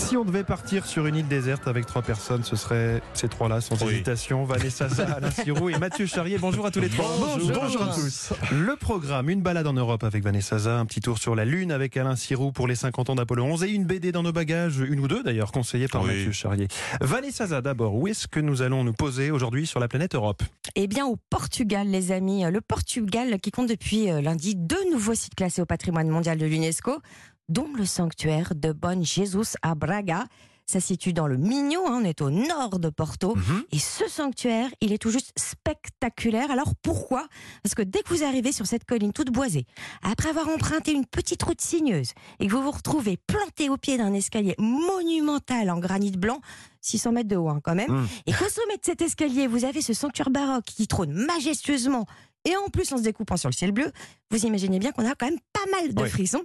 [0.00, 3.60] Si on devait partir sur une île déserte avec trois personnes, ce serait ces trois-là,
[3.60, 3.94] sans Oui.
[3.94, 4.44] hésitation.
[4.44, 6.36] Vanessa Zaza, Alain Sirou et Mathieu Charrier.
[6.38, 7.06] Bonjour à tous les trois.
[7.38, 7.82] Bonjour.
[7.82, 8.32] à tous.
[8.50, 11.70] Le programme, une balade en Europe avec Vanessa Zaza, un petit tour sur la Lune
[11.70, 14.78] avec Alain Sirou pour les 50 ans d'Apollo 11 et une BD dans nos bagages,
[14.78, 16.08] une ou deux d'ailleurs, conseillée par Oui.
[16.08, 16.66] Mathieu Charrier.
[17.00, 20.42] Vanessa d'abord, où est-ce que nous allons nous poser aujourd'hui sur la planète Europe?
[20.74, 22.42] Eh bien, au Portugal, les amis.
[22.50, 26.46] Le Portugal qui compte depuis euh, lundi deux nouveaux sites classés au patrimoine mondial de
[26.46, 26.98] l'UNESCO,
[27.50, 30.24] dont le sanctuaire de Bon Jesus à Braga.
[30.66, 33.34] Ça se situe dans le Minho, hein, on est au nord de Porto.
[33.34, 33.64] Mhm.
[33.72, 36.52] Et ce sanctuaire, il est tout juste spectaculaire.
[36.52, 37.26] Alors pourquoi?
[37.64, 39.66] Parce que dès que vous arrivez sur cette colline toute boisée,
[40.02, 43.98] après avoir emprunté une petite route sinueuse, et que vous vous retrouvez planté au pied
[43.98, 46.40] d'un escalier monumental en granit blanc,
[46.82, 48.06] 600 mètres de haut hein, quand même, Mm.
[48.26, 52.06] et qu'au sommet de cet escalier, vous avez ce sanctuaire baroque qui trône majestueusement,
[52.44, 53.92] et en plus en se découpant sur le ciel bleu,
[54.30, 56.42] vous imaginez bien qu'on a quand même pas mal de frissons.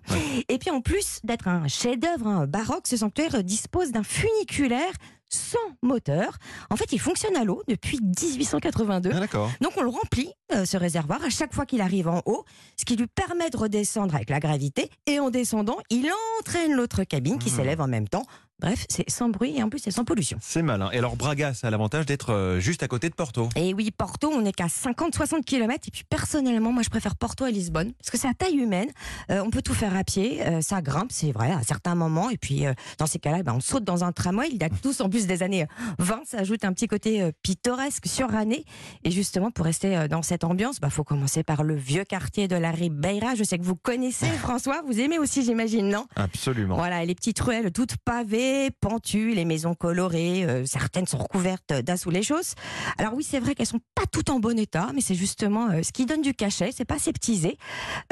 [0.50, 4.92] Et puis en plus d'être un chef-d'œuvre hein, baroque, ce sanctuaire dispose d'un funiculaire
[5.28, 6.38] sans moteur.
[6.70, 9.12] En fait, il fonctionne à l'eau depuis 1882.
[9.14, 9.48] Ah.
[9.60, 12.46] Donc on le remplit, euh, ce réservoir, à chaque fois qu'il arrive en haut,
[12.78, 14.90] ce qui lui permet de redescendre avec la gravité.
[15.08, 17.56] Et en descendant, il entraîne l'autre cabine qui Mmh.
[17.56, 18.26] s'élève en même temps.
[18.60, 20.38] Bref, c'est sans bruit et en plus c'est sans pollution.
[20.42, 20.90] C'est malin.
[20.92, 23.50] Et alors Braga, ça a l'avantage d'être euh, juste à côté de Porto.
[23.58, 25.88] Et oui, Porto, on n'est qu'à 50-60 km.
[25.88, 28.90] Et puis personnellement, moi je préfère Porto à Lisbonne, parce que c'est à taille humaine.
[29.30, 32.30] Euh, on peut tout faire à pied, euh, ça grimpe, c'est vrai, à certains moments.
[32.30, 34.50] Et puis euh, dans ces cas-là, ben, on saute dans un tramway.
[34.52, 35.68] Il date tous en plus des années
[36.00, 36.22] 20.
[36.26, 38.64] Ça ajoute un petit côté pittoresque, suranné.
[39.04, 42.56] Et justement, pour rester dans cette ambiance, il faut commencer par le vieux quartier de
[42.56, 43.36] la Ribeira.
[43.36, 44.82] Je sais que vous connaissez, François.
[44.88, 46.06] Vous aimez aussi, j'imagine, non?
[46.16, 46.76] Absolument.
[46.76, 48.45] voilà, les petites ruelles toutes pavées,
[48.80, 52.54] pentues, les maisons colorées, euh, certaines sont recouvertes d'un sous les choses.
[52.98, 55.84] Alors oui, c'est vrai qu'elles sont pas toutes en bon état, mais c'est justement euh,
[55.84, 57.58] ce qui donne du cachet, c'est pas aseptisé.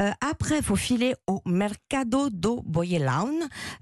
[0.02, 3.32] Euh, après, il faut filer au Mercado do Boyelão.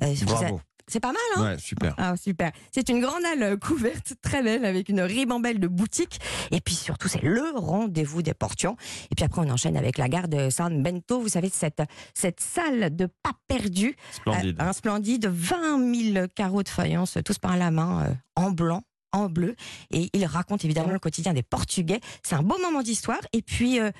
[0.01, 0.61] Euh, Bravo.
[0.91, 1.95] C'est pas mal, hein Ouais, super.
[1.97, 2.51] ah, super.
[2.71, 6.19] C'est une grande halle euh, couverte, très belle, avec une ribambelle de boutiques.
[6.51, 8.75] Et puis surtout, c'est le rendez-vous des portions.
[9.09, 11.21] Et puis après, on enchaîne avec la gare de San Bento.
[11.21, 11.81] Vous savez, cette,
[12.13, 13.95] cette salle de pas perdu.
[14.11, 14.57] Splendide.
[14.59, 18.83] Euh, Un splendide, 20 000 carreaux de faïence, tous par la main, euh, en blanc.
[19.13, 19.57] En bleu,
[19.89, 21.99] et il raconte évidemment le quotidien des Portugais.
[22.23, 23.91] C'est un beau moment d'histoire, et puis euh,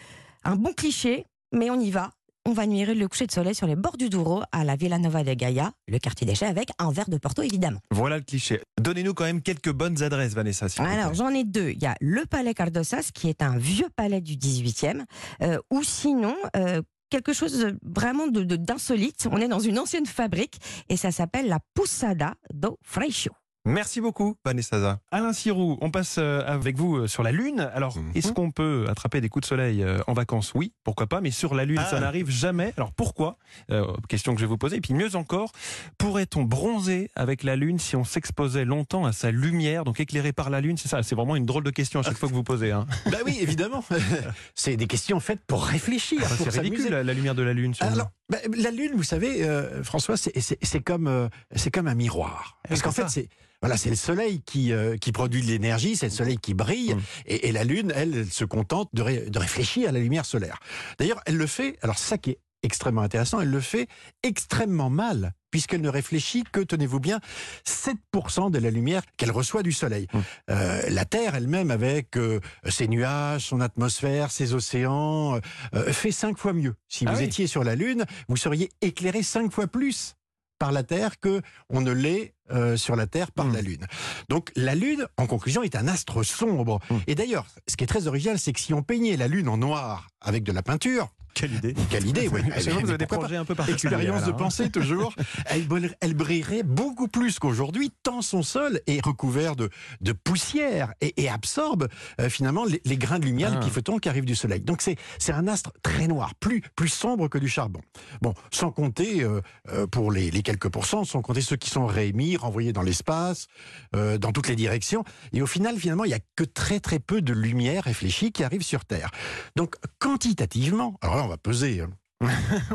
[0.46, 2.12] un bon cliché, mais on y va.
[2.50, 4.98] On va admirer le coucher de soleil sur les bords du Douro à la Villa
[4.98, 7.80] Nova de Gaia, le quartier des chais, avec un verre de Porto évidemment.
[7.92, 8.62] Voilà le cliché.
[8.82, 10.66] Donnez-nous quand même quelques bonnes adresses, Vanessa.
[10.80, 11.70] Alors, j'en ai deux.
[11.70, 15.06] Il y a le palais Cardosas, qui est un vieux palais du 18e,
[15.44, 16.82] euh, ou sinon, euh,
[17.12, 19.28] quelque chose de- vraiment de- de- d'insolite.
[19.32, 20.60] On est dans une ancienne fabrique
[20.90, 23.30] et ça s'appelle la Poussada do Freixo.
[23.64, 24.78] Merci beaucoup, Vanessa.
[24.80, 25.00] Zaza.
[25.12, 27.70] Alain Sirou, on passe euh, avec vous euh, sur la Lune.
[27.76, 28.12] Alors, Mhm.
[28.16, 30.54] est-ce qu'on peut attraper des coups de soleil euh, en vacances?
[30.56, 31.86] Oui, pourquoi pas, mais sur la Lune, Ah.
[31.90, 32.74] ça n'arrive jamais.
[32.78, 33.38] Alors, pourquoi?
[33.70, 34.78] Euh, Question que je vais vous poser.
[34.78, 35.52] Et puis, mieux encore,
[36.00, 40.50] pourrait-on bronzer avec la Lune si on s'exposait longtemps à sa lumière, donc éclairé par
[40.50, 40.78] la Lune?
[40.78, 42.72] C'est ça, c'est vraiment une drôle de question à chaque fois que vous posez.
[42.72, 42.88] Hein.
[43.12, 43.84] Bah oui, évidemment.
[44.56, 46.20] C'est des questions faites pour réfléchir.
[46.22, 47.86] Pour c'est ridicule, la, la lumière de la Lune sur.
[47.86, 52.58] Alors, bah, la Lune, vous savez, euh, François, c'est- comme, euh, c'est comme un miroir.
[52.68, 53.30] Parce c'est qu'en fait, c'est
[53.62, 56.96] voilà, c'est le Soleil qui, euh, qui produit de l'énergie, c'est le Soleil qui brille,
[56.96, 57.00] Mm.
[57.28, 60.26] et, et la Lune, elle, elle se contente de, ré- de réfléchir à la lumière
[60.26, 60.60] solaire.
[61.00, 63.88] D'ailleurs, elle le fait, alors ça qui est extrêmement intéressant, elle le fait
[64.22, 67.20] extrêmement mal, puisqu'elle ne réfléchit que, tenez-vous bien,
[67.68, 70.08] 7% de la lumière qu'elle reçoit du Soleil.
[70.14, 70.20] Mm.
[70.52, 72.40] Euh, la Terre elle-même, avec euh,
[72.70, 75.40] ses nuages, son atmosphère, ses océans, euh,
[75.76, 76.76] euh, fait cinq fois mieux.
[76.88, 77.26] Si Ah vous oui.
[77.26, 80.16] étiez sur la Lune, vous seriez éclairé cinq fois plus
[80.62, 81.42] par la Terre que
[81.72, 83.54] on ne l'est euh, sur la Terre par Mm.
[83.54, 83.88] la Lune.
[84.30, 86.80] Donc la Lune, en conclusion, est un astre sombre.
[86.92, 86.96] Mm.
[87.08, 89.58] Et d'ailleurs, ce qui est très original, c'est que si on peignait la Lune en
[89.58, 92.42] noir avec de la peinture, Quelle idée quelle idée, oui.
[92.82, 93.96] Vous avez des projets un peu particuliers.
[93.96, 94.36] Expérience de hein.
[94.36, 95.14] pensée toujours.
[95.46, 99.70] Elle, brille- elle brillerait beaucoup plus qu'aujourd'hui, tant son sol est recouvert de,
[100.02, 101.88] de poussière et, et absorbe
[102.20, 103.60] euh, finalement les, les grains de lumière, Ah.
[103.66, 104.62] les qui arrivent du soleil.
[104.62, 104.98] Donc c'est
[105.34, 107.82] un astre très noir, plus plus sombre que du charbon.
[108.22, 111.86] Bon, sans compter euh, euh, pour les, les quelques pourcents, sans compter ceux qui sont
[111.88, 113.48] réémis, renvoyés dans l'espace,
[113.96, 115.04] euh, dans toutes les directions.
[115.34, 118.44] Et au final, finalement, il y a que très très peu de lumière réfléchie qui
[118.44, 119.10] arrive sur Terre.
[119.56, 121.82] Donc quantitativement, alors là, on va peser.
[121.82, 121.90] hein,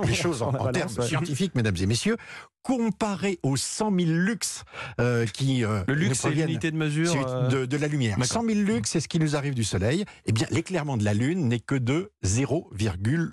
[0.07, 1.07] les choses en, termes ouais.
[1.07, 2.17] scientifiques, mesdames et messieurs,
[2.65, 4.65] comparé aux 100 000 lux
[5.01, 7.15] euh, qui euh, Le luxe, c'est l'unité de mesure.
[7.29, 8.17] euh, de, de la lumière.
[8.19, 8.43] d'accord.
[8.43, 10.05] 100 000 lux, c'est ce qui nous arrive du Soleil.
[10.25, 13.31] Eh bien, l'éclairement de la Lune n'est que de 0,2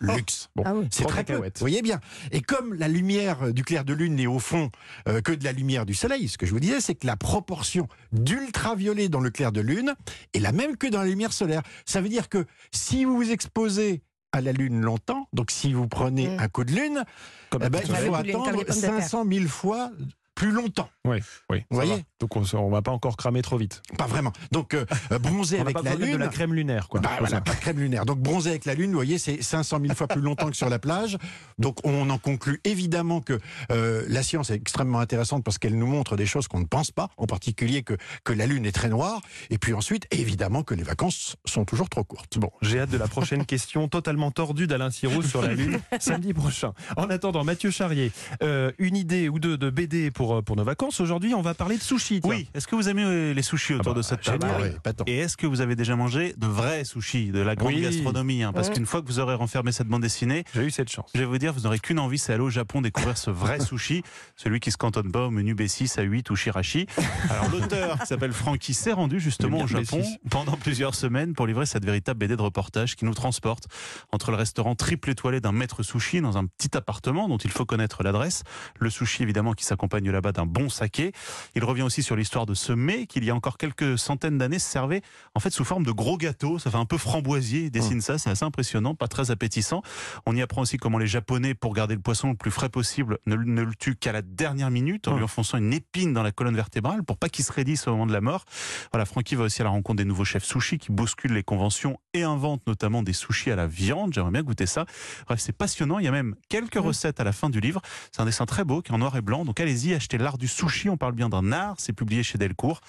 [0.00, 0.48] lux.
[0.56, 0.88] Bon, Ah oui.
[0.90, 1.34] c'est très peu.
[1.36, 2.00] Vous voyez bien.
[2.30, 4.70] Et comme la lumière du clair de lune n'est au fond
[5.06, 7.16] euh, que de la lumière du soleil, ce que je vous disais, c'est que la
[7.18, 9.94] proportion d'ultraviolet dans le clair de lune
[10.32, 11.60] est la même que dans la lumière solaire.
[11.84, 14.02] Ça veut dire que si vous vous exposez
[14.32, 16.40] à la lune longtemps, donc si vous prenez Mm.
[16.40, 17.04] un coup de lune,
[17.50, 18.74] comme eh ben, il faut attendre pommes de terre.
[19.02, 19.90] 500 000 fois
[20.34, 20.88] plus longtemps.
[21.04, 21.18] Oui,
[21.50, 21.64] oui.
[21.68, 22.02] Vous voyez va.
[22.20, 23.82] Donc on, on va pas encore cramer trop vite.
[23.98, 24.32] Pas vraiment.
[24.52, 24.84] Donc euh,
[25.20, 26.12] bronzer On avec pas la lune.
[26.12, 27.00] de la crème lunaire, quoi.
[27.00, 28.06] Bah voilà, pas de crème lunaire.
[28.06, 30.68] Donc bronzer avec la lune, vous voyez, c'est 500 000 fois plus longtemps que sur
[30.68, 31.18] la plage.
[31.58, 33.40] Donc on en conclut évidemment que
[33.72, 36.92] euh, la science est extrêmement intéressante parce qu'elle nous montre des choses qu'on ne pense
[36.92, 39.20] pas, en particulier que, que la lune est très noire.
[39.50, 42.38] Et puis ensuite, évidemment que les vacances sont toujours trop courtes.
[42.38, 46.32] Bon, j'ai hâte de la prochaine question totalement tordue d'Alain Sirou sur la Lune samedi
[46.32, 46.74] prochain.
[46.96, 48.12] En attendant, Mathieu Charrier,
[48.42, 50.91] euh, une idée ou deux de BD pour, euh, pour nos vacances.
[51.00, 52.20] Aujourd'hui, on va parler de sushi.
[52.20, 52.30] tiens.
[52.30, 54.76] Oui, est-ce que vous aimez euh, les sushis autour bah, de cette table Ah ouais,
[54.82, 55.04] pas tant.
[55.06, 57.80] Et est-ce que vous avez déjà mangé de vrais sushis, de la grande Oui.
[57.82, 60.90] gastronomie hein, Parce qu'une fois que vous aurez renfermé cette bande dessinée, J'ai eu cette
[60.90, 61.10] chance.
[61.14, 63.60] je vais vous dire, vous n'aurez qu'une envie, c'est aller au Japon découvrir ce vrai
[63.64, 64.02] sushi,
[64.36, 66.86] celui qui se cantonne pas au menu B6, A8 ou Shirashi.
[67.30, 70.18] Alors l'auteur, qui s'appelle Frankie, s'est rendu justement au Japon B6.
[70.30, 73.64] pendant plusieurs semaines pour livrer cette véritable BD de reportage qui nous transporte
[74.12, 77.64] entre le restaurant triple étoilé d'un maître sushi dans un petit appartement dont il faut
[77.64, 78.42] connaître l'adresse,
[78.78, 81.12] le sushi évidemment qui s'accompagne là-bas d'un bon saké.
[81.54, 84.36] Il revient aussi sur l'histoire de ce mets qui il y a encore quelques centaines
[84.36, 85.00] d'années se servait
[85.34, 88.18] en fait sous forme de gros gâteaux, ça fait un peu framboisier, il dessine ça,
[88.18, 89.82] c'est assez impressionnant, pas très appétissant.
[90.26, 93.18] On y apprend aussi comment les Japonais, pour garder le poisson le plus frais possible,
[93.26, 96.32] ne, ne le tuent qu'à la dernière minute en lui enfonçant une épine dans la
[96.32, 98.44] colonne vertébrale pour pas qu'il se raidisse au moment de la mort.
[98.92, 101.98] Voilà, Francky va aussi à la rencontre des nouveaux chefs sushi qui bousculent les conventions
[102.12, 104.12] et inventent notamment des sushis à la viande.
[104.12, 104.84] J'aimerais bien goûter ça.
[105.26, 106.00] Bref, c'est passionnant.
[106.00, 107.80] Il y a même quelques recettes à la fin du livre.
[108.10, 109.44] C'est un dessin très beau qui est en noir et blanc.
[109.44, 110.71] Donc allez-y, achetez l'art du sushi.
[110.88, 111.76] On parle bien d'un art.
[111.78, 112.80] C'est publié chez Delcourt.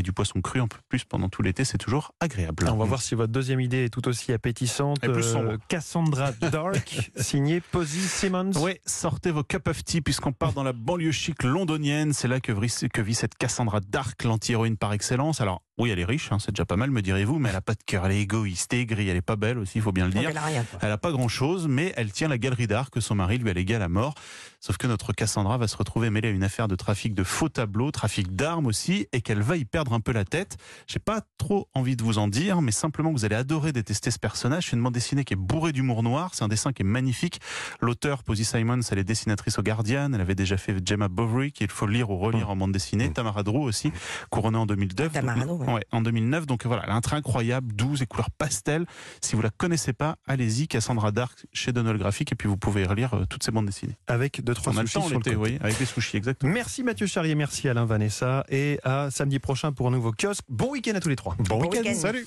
[0.00, 2.66] Et du poisson cru un peu plus pendant tout l'été, c'est toujours agréable.
[2.72, 5.04] On va voir si votre deuxième idée est tout aussi appétissante.
[5.04, 5.58] Et plus sombre.
[5.68, 8.52] Cassandra Dark, signée Posy Simmons.
[8.56, 12.14] Oui, sortez vos cup of tea puisqu'on part dans la banlieue chic londonienne.
[12.14, 15.42] C'est là que vit, que vit cette Cassandra Dark, l'anti-héroïne par excellence.
[15.42, 17.60] Alors, oui, elle est riche, hein, c'est déjà pas mal, me direz-vous, mais elle a
[17.62, 20.06] pas de cœur, elle est égoïste, aigrie, elle est pas belle aussi, il faut bien
[20.06, 20.28] le Donc, dire.
[20.30, 20.62] elle a rien.
[20.64, 20.78] quoi.
[20.82, 23.48] Elle a pas grand chose, mais elle tient la galerie d'art que son mari lui
[23.48, 24.12] a léguée à la mort.
[24.60, 27.48] Sauf que notre Cassandra va se retrouver mêlée à une affaire de trafic de faux
[27.48, 30.56] tableaux, trafic d'armes aussi, et qu'elle va y perdre un peu la tête.
[30.86, 34.10] J'ai pas trop envie de vous en dire, mais simplement que vous allez adorer détester
[34.10, 34.66] ce personnage.
[34.70, 37.40] C'est une bande dessinée qui est bourrée d'humour noir, c'est un dessin qui est magnifique.
[37.80, 41.70] L'auteur, Posy Simons, elle est dessinatrice au Guardian, elle avait déjà fait Gemma Bovary, qu'il
[41.70, 43.10] faut lire ou relire en bande dessinée.
[43.12, 43.92] Tamara Drew aussi,
[44.30, 45.12] couronnée en 2009.
[45.12, 45.74] Tamara Donc, Drew, ouais.
[45.74, 46.46] ouais, en 2009.
[46.46, 48.86] Donc voilà, elle a un trait incroyable, douce et couleurs pastel.
[49.20, 52.84] Si vous la connaissez pas, allez-y, Cassandra Dark chez Donald Graphic, et puis vous pouvez
[52.84, 53.96] relire euh, toutes ces bandes dessinées.
[54.06, 55.36] Avec deux, trois On a le sushis temps sur le côté.
[55.36, 56.52] oui, avec des sushis, exactement.
[56.52, 60.44] Merci Mathieu Charrier, merci Alain Vanessa et à samedi prochain pour un nouveau kiosque.
[60.48, 61.34] Bon week-end à tous les trois.
[61.38, 61.80] Bon, Bon week-end.
[61.82, 61.94] week-end.
[61.94, 62.26] Salut.